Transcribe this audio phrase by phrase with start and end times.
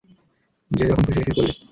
[0.71, 1.53] যে যখন খুশি এসে পড়লি?